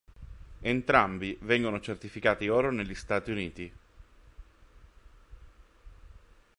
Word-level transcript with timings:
Entrambi 0.61 1.37
vengono 1.41 1.79
certificati 1.79 2.47
oro 2.49 2.71
negli 2.71 2.95
Stati 2.95 3.29
Uniti. 3.29 3.71